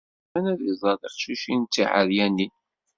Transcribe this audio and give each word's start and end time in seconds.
Yebɣa 0.03 0.29
kan 0.31 0.45
ad 0.51 0.59
iẓer 0.71 0.95
tiqcicin 1.01 1.61
d 1.63 1.71
tiɛeryanin. 1.73 2.53